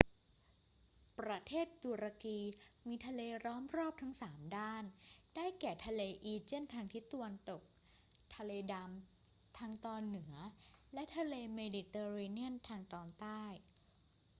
[1.19, 2.39] ประเทศตุรกี
[2.87, 4.83] มีทะเลล้อมรอบทั้งสามด้าน
[5.35, 7.61] ได้แก่ทะเลอีเจียนทางทิศตะวันตก
[8.35, 10.35] ทะเลดำทางตอนเหนือ
[10.93, 13.43] และทะเลเมดิเตอร์เรเนียนทางตอนใต้